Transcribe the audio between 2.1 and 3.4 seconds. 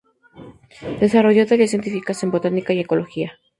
en Botánica y en Ecología.